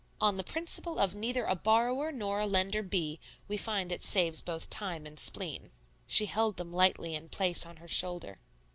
"On 0.19 0.35
the 0.35 0.43
principle 0.43 0.97
of 0.97 1.13
'neither 1.13 1.45
a 1.45 1.53
borrower 1.53 2.11
nor 2.11 2.39
a 2.39 2.47
lender 2.47 2.81
be;' 2.81 3.19
we 3.47 3.55
find 3.55 3.91
it 3.91 4.01
saves 4.01 4.41
both 4.41 4.67
time 4.71 5.05
and 5.05 5.19
spleen." 5.19 5.69
She 6.07 6.25
held 6.25 6.57
them 6.57 6.73
lightly 6.73 7.13
in 7.13 7.29
place 7.29 7.67
on 7.67 7.77
her 7.77 7.87
shoulder. 7.87 8.39